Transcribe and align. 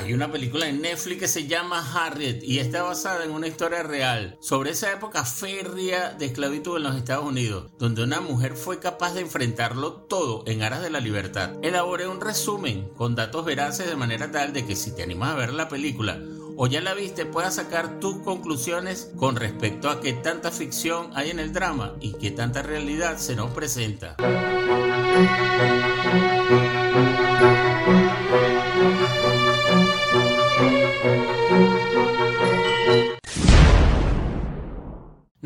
Hay 0.00 0.14
una 0.14 0.32
película 0.32 0.66
en 0.66 0.80
Netflix 0.80 1.20
que 1.20 1.28
se 1.28 1.46
llama 1.46 1.84
Harriet 1.92 2.42
y 2.42 2.58
está 2.58 2.82
basada 2.82 3.22
en 3.22 3.32
una 3.32 3.48
historia 3.48 3.82
real 3.82 4.38
sobre 4.40 4.70
esa 4.70 4.90
época 4.90 5.26
férrea 5.26 6.14
de 6.14 6.24
esclavitud 6.24 6.78
en 6.78 6.84
los 6.84 6.96
Estados 6.96 7.26
Unidos, 7.26 7.70
donde 7.78 8.02
una 8.02 8.22
mujer 8.22 8.56
fue 8.56 8.78
capaz 8.78 9.12
de 9.12 9.20
enfrentarlo 9.20 9.92
todo 9.92 10.42
en 10.46 10.62
aras 10.62 10.80
de 10.80 10.88
la 10.88 11.00
libertad. 11.00 11.52
Elaboré 11.60 12.08
un 12.08 12.22
resumen 12.22 12.88
con 12.96 13.14
datos 13.14 13.44
veraces 13.44 13.88
de 13.88 13.96
manera 13.96 14.32
tal 14.32 14.54
de 14.54 14.64
que 14.64 14.74
si 14.74 14.94
te 14.94 15.02
animas 15.02 15.34
a 15.34 15.36
ver 15.36 15.52
la 15.52 15.68
película 15.68 16.18
o 16.56 16.66
ya 16.66 16.80
la 16.80 16.94
viste 16.94 17.26
puedas 17.26 17.56
sacar 17.56 18.00
tus 18.00 18.22
conclusiones 18.22 19.12
con 19.18 19.36
respecto 19.36 19.90
a 19.90 20.00
qué 20.00 20.14
tanta 20.14 20.50
ficción 20.50 21.10
hay 21.14 21.28
en 21.28 21.40
el 21.40 21.52
drama 21.52 21.96
y 22.00 22.14
qué 22.14 22.30
tanta 22.30 22.62
realidad 22.62 23.18
se 23.18 23.36
nos 23.36 23.50
presenta. 23.50 24.16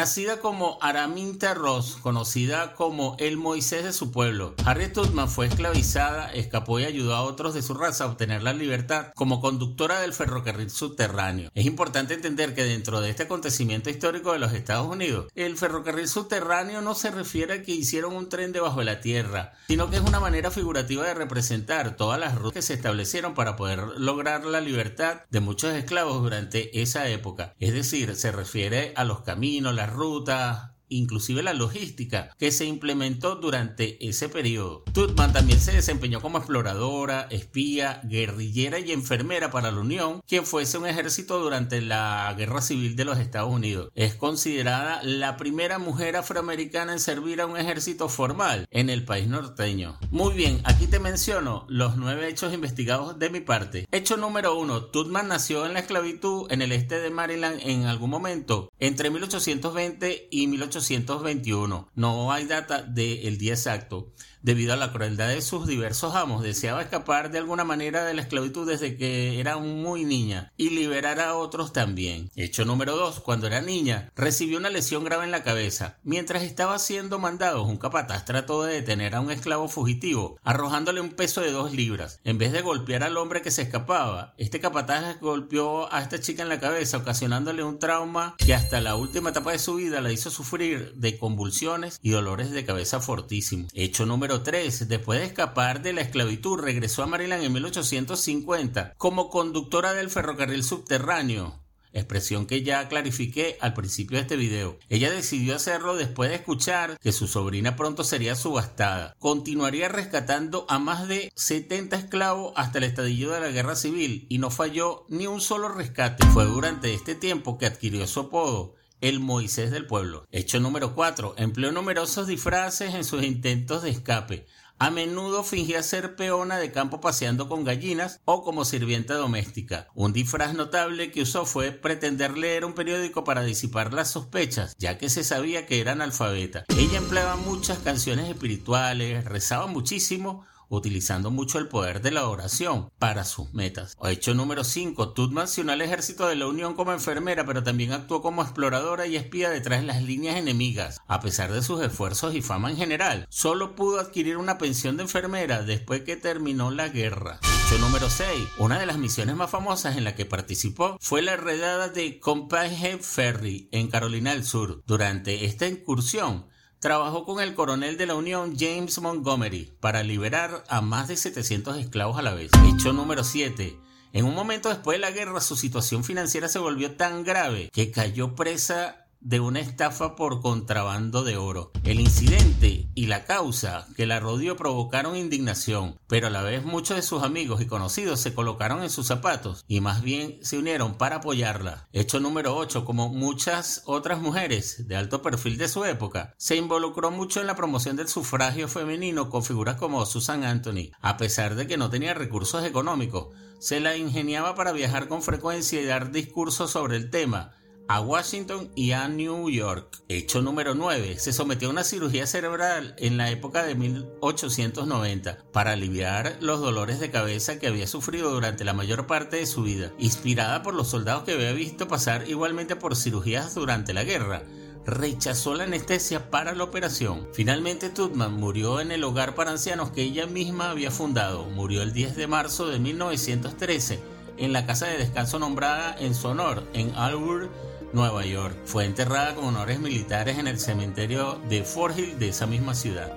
Nacida 0.00 0.40
como 0.40 0.78
Araminta 0.80 1.52
Ross, 1.52 1.98
conocida 2.00 2.72
como 2.72 3.16
el 3.18 3.36
Moisés 3.36 3.84
de 3.84 3.92
su 3.92 4.10
pueblo, 4.10 4.54
Harriet 4.64 4.94
Tubman 4.94 5.28
fue 5.28 5.44
esclavizada, 5.44 6.32
escapó 6.32 6.80
y 6.80 6.84
ayudó 6.84 7.14
a 7.14 7.20
otros 7.20 7.52
de 7.52 7.60
su 7.60 7.74
raza 7.74 8.04
a 8.04 8.06
obtener 8.06 8.42
la 8.42 8.54
libertad 8.54 9.08
como 9.14 9.42
conductora 9.42 10.00
del 10.00 10.14
ferrocarril 10.14 10.70
subterráneo. 10.70 11.50
Es 11.54 11.66
importante 11.66 12.14
entender 12.14 12.54
que 12.54 12.64
dentro 12.64 13.02
de 13.02 13.10
este 13.10 13.24
acontecimiento 13.24 13.90
histórico 13.90 14.32
de 14.32 14.38
los 14.38 14.54
Estados 14.54 14.86
Unidos, 14.86 15.26
el 15.34 15.58
ferrocarril 15.58 16.08
subterráneo 16.08 16.80
no 16.80 16.94
se 16.94 17.10
refiere 17.10 17.52
a 17.52 17.62
que 17.62 17.72
hicieron 17.72 18.16
un 18.16 18.30
tren 18.30 18.52
debajo 18.52 18.78
de 18.78 18.86
la 18.86 19.02
tierra, 19.02 19.52
sino 19.68 19.90
que 19.90 19.96
es 19.96 20.02
una 20.02 20.18
manera 20.18 20.50
figurativa 20.50 21.04
de 21.04 21.12
representar 21.12 21.96
todas 21.96 22.18
las 22.18 22.36
rutas 22.36 22.54
que 22.54 22.62
se 22.62 22.72
establecieron 22.72 23.34
para 23.34 23.54
poder 23.56 23.80
lograr 23.98 24.46
la 24.46 24.62
libertad 24.62 25.24
de 25.28 25.40
muchos 25.40 25.74
esclavos 25.74 26.22
durante 26.22 26.80
esa 26.80 27.06
época. 27.10 27.54
Es 27.60 27.74
decir, 27.74 28.16
se 28.16 28.32
refiere 28.32 28.94
a 28.96 29.04
los 29.04 29.20
caminos, 29.20 29.74
las 29.74 29.89
rutas, 29.92 30.70
inclusive 30.90 31.42
la 31.42 31.54
logística 31.54 32.34
que 32.38 32.52
se 32.52 32.66
implementó 32.66 33.36
durante 33.36 34.06
ese 34.06 34.28
periodo. 34.28 34.84
Tutman 34.92 35.32
también 35.32 35.60
se 35.60 35.72
desempeñó 35.72 36.20
como 36.20 36.38
exploradora, 36.38 37.28
espía, 37.30 38.00
guerrillera 38.04 38.78
y 38.78 38.92
enfermera 38.92 39.50
para 39.50 39.70
la 39.70 39.80
Unión, 39.80 40.20
quien 40.26 40.44
fuese 40.44 40.76
un 40.76 40.86
ejército 40.86 41.38
durante 41.38 41.80
la 41.80 42.34
Guerra 42.36 42.60
Civil 42.60 42.96
de 42.96 43.04
los 43.04 43.18
Estados 43.18 43.50
Unidos. 43.50 43.90
Es 43.94 44.14
considerada 44.14 45.00
la 45.02 45.36
primera 45.36 45.78
mujer 45.78 46.16
afroamericana 46.16 46.92
en 46.92 47.00
servir 47.00 47.40
a 47.40 47.46
un 47.46 47.56
ejército 47.56 48.08
formal 48.08 48.66
en 48.70 48.90
el 48.90 49.04
país 49.04 49.28
norteño. 49.28 49.98
Muy 50.10 50.34
bien, 50.34 50.60
aquí 50.64 50.86
te 50.88 50.98
menciono 50.98 51.64
los 51.68 51.96
nueve 51.96 52.28
hechos 52.28 52.52
investigados 52.52 53.18
de 53.18 53.30
mi 53.30 53.40
parte. 53.40 53.86
Hecho 53.92 54.16
número 54.16 54.58
uno, 54.58 54.84
Tutman 54.86 55.28
nació 55.28 55.66
en 55.66 55.74
la 55.74 55.80
esclavitud 55.80 56.50
en 56.50 56.62
el 56.62 56.72
este 56.72 57.00
de 57.00 57.10
Maryland 57.10 57.60
en 57.62 57.84
algún 57.84 58.10
momento 58.10 58.69
entre 58.80 59.10
1820 59.10 60.28
y 60.30 60.46
1850 60.46 61.90
no 61.94 62.32
hay 62.32 62.46
data 62.46 62.82
del 62.82 63.38
día 63.38 63.52
exacto 63.52 64.12
debido 64.42 64.72
a 64.72 64.76
la 64.76 64.92
crueldad 64.92 65.28
de 65.28 65.42
sus 65.42 65.66
diversos 65.66 66.14
amos, 66.14 66.42
deseaba 66.42 66.82
escapar 66.82 67.30
de 67.30 67.38
alguna 67.38 67.64
manera 67.64 68.04
de 68.04 68.14
la 68.14 68.22
esclavitud 68.22 68.68
desde 68.68 68.96
que 68.96 69.40
era 69.40 69.58
muy 69.58 70.04
niña 70.04 70.52
y 70.56 70.70
liberar 70.70 71.20
a 71.20 71.36
otros 71.36 71.72
también. 71.72 72.30
Hecho 72.36 72.64
número 72.64 72.96
2. 72.96 73.20
Cuando 73.20 73.46
era 73.46 73.60
niña, 73.60 74.10
recibió 74.16 74.58
una 74.58 74.70
lesión 74.70 75.04
grave 75.04 75.24
en 75.24 75.30
la 75.30 75.42
cabeza. 75.42 75.98
Mientras 76.02 76.42
estaba 76.42 76.78
siendo 76.78 77.18
mandado, 77.18 77.64
un 77.64 77.76
capataz 77.76 78.24
trató 78.24 78.62
de 78.62 78.74
detener 78.74 79.14
a 79.14 79.20
un 79.20 79.30
esclavo 79.30 79.68
fugitivo, 79.68 80.38
arrojándole 80.42 81.00
un 81.00 81.10
peso 81.10 81.40
de 81.40 81.52
dos 81.52 81.72
libras. 81.72 82.20
En 82.24 82.38
vez 82.38 82.52
de 82.52 82.62
golpear 82.62 83.02
al 83.02 83.16
hombre 83.16 83.42
que 83.42 83.50
se 83.50 83.62
escapaba, 83.62 84.34
este 84.38 84.60
capataz 84.60 85.20
golpeó 85.20 85.92
a 85.92 86.00
esta 86.00 86.20
chica 86.20 86.42
en 86.42 86.48
la 86.48 86.60
cabeza, 86.60 86.98
ocasionándole 86.98 87.62
un 87.62 87.78
trauma 87.78 88.34
que 88.38 88.54
hasta 88.54 88.80
la 88.80 88.96
última 88.96 89.30
etapa 89.30 89.52
de 89.52 89.58
su 89.58 89.74
vida 89.76 90.00
la 90.00 90.12
hizo 90.12 90.30
sufrir 90.30 90.94
de 90.94 91.18
convulsiones 91.18 91.98
y 92.02 92.10
dolores 92.10 92.50
de 92.50 92.64
cabeza 92.64 93.00
fortísimos. 93.00 93.70
Hecho 93.74 94.06
número 94.06 94.29
3. 94.38 94.88
Después 94.88 95.20
de 95.20 95.26
escapar 95.26 95.82
de 95.82 95.92
la 95.92 96.02
esclavitud, 96.02 96.60
regresó 96.60 97.02
a 97.02 97.06
Maryland 97.06 97.42
en 97.42 97.52
1850 97.52 98.94
como 98.96 99.28
conductora 99.28 99.92
del 99.92 100.10
ferrocarril 100.10 100.62
subterráneo 100.62 101.60
expresión 101.92 102.46
que 102.46 102.62
ya 102.62 102.88
clarifiqué 102.88 103.56
al 103.60 103.74
principio 103.74 104.16
de 104.16 104.22
este 104.22 104.36
video. 104.36 104.78
Ella 104.88 105.10
decidió 105.10 105.56
hacerlo 105.56 105.96
después 105.96 106.30
de 106.30 106.36
escuchar 106.36 106.98
que 107.00 107.12
su 107.12 107.26
sobrina 107.26 107.76
pronto 107.76 108.04
sería 108.04 108.36
subastada. 108.36 109.14
Continuaría 109.18 109.88
rescatando 109.88 110.66
a 110.68 110.78
más 110.78 111.08
de 111.08 111.32
70 111.34 111.96
esclavos 111.96 112.52
hasta 112.56 112.78
el 112.78 112.84
estadillo 112.84 113.32
de 113.32 113.40
la 113.40 113.48
guerra 113.48 113.76
civil 113.76 114.26
y 114.28 114.38
no 114.38 114.50
falló 114.50 115.04
ni 115.08 115.26
un 115.26 115.40
solo 115.40 115.68
rescate. 115.68 116.24
Fue 116.28 116.44
durante 116.44 116.94
este 116.94 117.14
tiempo 117.14 117.58
que 117.58 117.66
adquirió 117.66 118.06
su 118.06 118.20
apodo 118.20 118.74
el 119.00 119.20
Moisés 119.20 119.70
del 119.70 119.86
pueblo. 119.86 120.26
Hecho 120.30 120.60
número 120.60 120.94
4. 120.94 121.34
Empleó 121.38 121.72
numerosos 121.72 122.26
disfraces 122.26 122.94
en 122.94 123.04
sus 123.04 123.22
intentos 123.22 123.82
de 123.82 123.90
escape. 123.90 124.46
A 124.82 124.90
menudo 124.90 125.44
fingía 125.44 125.82
ser 125.82 126.16
peona 126.16 126.56
de 126.56 126.72
campo 126.72 127.02
paseando 127.02 127.50
con 127.50 127.64
gallinas 127.64 128.20
o 128.24 128.42
como 128.42 128.64
sirvienta 128.64 129.12
doméstica. 129.12 129.88
Un 129.94 130.14
disfraz 130.14 130.54
notable 130.54 131.10
que 131.10 131.20
usó 131.20 131.44
fue 131.44 131.70
pretender 131.70 132.38
leer 132.38 132.64
un 132.64 132.72
periódico 132.72 133.22
para 133.22 133.42
disipar 133.42 133.92
las 133.92 134.10
sospechas, 134.10 134.74
ya 134.78 134.96
que 134.96 135.10
se 135.10 135.22
sabía 135.22 135.66
que 135.66 135.80
era 135.80 135.92
analfabeta. 135.92 136.64
Ella 136.68 136.96
empleaba 136.96 137.36
muchas 137.36 137.78
canciones 137.80 138.30
espirituales, 138.30 139.26
rezaba 139.26 139.66
muchísimo, 139.66 140.46
utilizando 140.70 141.30
mucho 141.30 141.58
el 141.58 141.68
poder 141.68 142.00
de 142.00 142.12
la 142.12 142.28
oración 142.28 142.90
para 142.98 143.24
sus 143.24 143.52
metas. 143.52 143.96
Hecho 144.04 144.34
número 144.34 144.64
5. 144.64 145.12
Tutman 145.12 145.48
se 145.48 145.60
unió 145.60 145.74
al 145.74 145.82
ejército 145.82 146.28
de 146.28 146.36
la 146.36 146.46
Unión 146.46 146.74
como 146.74 146.92
enfermera, 146.92 147.44
pero 147.44 147.62
también 147.62 147.92
actuó 147.92 148.22
como 148.22 148.42
exploradora 148.42 149.06
y 149.06 149.16
espía 149.16 149.50
detrás 149.50 149.80
de 149.80 149.86
las 149.86 150.02
líneas 150.02 150.36
enemigas. 150.36 151.00
A 151.06 151.20
pesar 151.20 151.52
de 151.52 151.62
sus 151.62 151.82
esfuerzos 151.82 152.34
y 152.34 152.40
fama 152.40 152.70
en 152.70 152.76
general, 152.76 153.26
solo 153.28 153.74
pudo 153.74 154.00
adquirir 154.00 154.36
una 154.36 154.58
pensión 154.58 154.96
de 154.96 155.02
enfermera 155.02 155.62
después 155.62 156.02
que 156.02 156.16
terminó 156.16 156.70
la 156.70 156.88
guerra. 156.88 157.40
Hecho 157.66 157.78
número 157.78 158.08
6. 158.08 158.28
Una 158.58 158.78
de 158.78 158.86
las 158.86 158.98
misiones 158.98 159.36
más 159.36 159.50
famosas 159.50 159.96
en 159.96 160.04
la 160.04 160.14
que 160.14 160.24
participó 160.24 160.96
fue 161.00 161.20
la 161.22 161.36
redada 161.36 161.88
de 161.88 162.20
Compagnie 162.20 162.98
Ferry 162.98 163.68
en 163.72 163.88
Carolina 163.88 164.32
del 164.32 164.44
Sur. 164.44 164.82
Durante 164.86 165.44
esta 165.44 165.66
incursión, 165.66 166.46
Trabajó 166.80 167.26
con 167.26 167.42
el 167.42 167.54
coronel 167.54 167.98
de 167.98 168.06
la 168.06 168.14
Unión 168.14 168.56
James 168.58 168.98
Montgomery 169.02 169.70
para 169.80 170.02
liberar 170.02 170.64
a 170.66 170.80
más 170.80 171.08
de 171.08 171.18
700 171.18 171.76
esclavos 171.76 172.16
a 172.16 172.22
la 172.22 172.32
vez. 172.32 172.50
Hecho 172.64 172.94
número 172.94 173.22
7. 173.22 173.78
En 174.14 174.24
un 174.24 174.34
momento 174.34 174.70
después 174.70 174.96
de 174.96 175.00
la 175.00 175.10
guerra 175.10 175.42
su 175.42 175.56
situación 175.56 176.04
financiera 176.04 176.48
se 176.48 176.58
volvió 176.58 176.96
tan 176.96 177.22
grave 177.22 177.68
que 177.70 177.90
cayó 177.90 178.34
presa 178.34 179.09
de 179.20 179.40
una 179.40 179.60
estafa 179.60 180.16
por 180.16 180.40
contrabando 180.40 181.22
de 181.24 181.36
oro. 181.36 181.70
El 181.84 182.00
incidente 182.00 182.88
y 182.94 183.06
la 183.06 183.24
causa 183.24 183.86
que 183.96 184.06
la 184.06 184.20
rodeó 184.20 184.56
provocaron 184.56 185.16
indignación, 185.16 185.98
pero 186.06 186.28
a 186.28 186.30
la 186.30 186.42
vez 186.42 186.64
muchos 186.64 186.96
de 186.96 187.02
sus 187.02 187.22
amigos 187.22 187.60
y 187.60 187.66
conocidos 187.66 188.20
se 188.20 188.34
colocaron 188.34 188.82
en 188.82 188.90
sus 188.90 189.06
zapatos 189.06 189.64
y 189.68 189.80
más 189.80 190.02
bien 190.02 190.38
se 190.42 190.58
unieron 190.58 190.94
para 190.94 191.16
apoyarla. 191.16 191.88
Hecho 191.92 192.20
número 192.20 192.56
8, 192.56 192.84
como 192.84 193.08
muchas 193.08 193.82
otras 193.86 194.20
mujeres 194.20 194.88
de 194.88 194.96
alto 194.96 195.22
perfil 195.22 195.58
de 195.58 195.68
su 195.68 195.84
época, 195.84 196.34
se 196.38 196.56
involucró 196.56 197.10
mucho 197.10 197.40
en 197.40 197.46
la 197.46 197.56
promoción 197.56 197.96
del 197.96 198.08
sufragio 198.08 198.68
femenino 198.68 199.30
con 199.30 199.44
figuras 199.44 199.76
como 199.76 200.04
Susan 200.06 200.44
Anthony, 200.44 200.90
a 201.00 201.16
pesar 201.16 201.54
de 201.54 201.66
que 201.66 201.76
no 201.76 201.90
tenía 201.90 202.14
recursos 202.14 202.64
económicos. 202.64 203.28
Se 203.58 203.78
la 203.80 203.96
ingeniaba 203.96 204.54
para 204.54 204.72
viajar 204.72 205.06
con 205.06 205.22
frecuencia 205.22 205.80
y 205.80 205.84
dar 205.84 206.12
discursos 206.12 206.70
sobre 206.70 206.96
el 206.96 207.10
tema, 207.10 207.52
a 207.90 208.00
Washington 208.00 208.70
y 208.76 208.92
a 208.92 209.08
New 209.08 209.50
York. 209.50 210.00
Hecho 210.08 210.42
número 210.42 210.76
9. 210.76 211.18
Se 211.18 211.32
sometió 211.32 211.66
a 211.66 211.72
una 211.72 211.82
cirugía 211.82 212.24
cerebral 212.24 212.94
en 212.98 213.16
la 213.16 213.30
época 213.30 213.64
de 213.64 213.74
1890 213.74 215.38
para 215.52 215.72
aliviar 215.72 216.36
los 216.38 216.60
dolores 216.60 217.00
de 217.00 217.10
cabeza 217.10 217.58
que 217.58 217.66
había 217.66 217.88
sufrido 217.88 218.30
durante 218.30 218.62
la 218.62 218.74
mayor 218.74 219.08
parte 219.08 219.38
de 219.38 219.46
su 219.46 219.64
vida, 219.64 219.90
inspirada 219.98 220.62
por 220.62 220.74
los 220.74 220.86
soldados 220.86 221.24
que 221.24 221.32
había 221.32 221.52
visto 221.52 221.88
pasar 221.88 222.28
igualmente 222.28 222.76
por 222.76 222.94
cirugías 222.94 223.56
durante 223.56 223.92
la 223.92 224.04
guerra 224.04 224.44
rechazó 224.86 225.54
la 225.54 225.64
anestesia 225.64 226.30
para 226.30 226.54
la 226.54 226.64
operación. 226.64 227.28
Finalmente 227.32 227.90
Tutman 227.90 228.34
murió 228.34 228.80
en 228.80 228.92
el 228.92 229.02
hogar 229.02 229.34
para 229.34 229.50
ancianos 229.50 229.90
que 229.90 230.02
ella 230.02 230.26
misma 230.26 230.70
había 230.70 230.92
fundado. 230.92 231.44
Murió 231.50 231.82
el 231.82 231.92
10 231.92 232.14
de 232.14 232.26
marzo 232.28 232.68
de 232.68 232.78
1913 232.78 234.00
en 234.40 234.52
la 234.52 234.64
casa 234.66 234.86
de 234.86 234.96
descanso 234.96 235.38
nombrada 235.38 235.94
en 235.98 236.14
su 236.14 236.28
honor 236.28 236.64
en 236.72 236.94
Albur, 236.94 237.50
Nueva 237.92 238.24
York. 238.24 238.54
Fue 238.64 238.84
enterrada 238.84 239.34
con 239.34 239.46
honores 239.46 239.80
militares 239.80 240.38
en 240.38 240.46
el 240.46 240.58
cementerio 240.58 241.40
de 241.48 241.64
Fort 241.64 241.98
Hill 241.98 242.18
de 242.18 242.28
esa 242.28 242.46
misma 242.46 242.74
ciudad. 242.74 243.12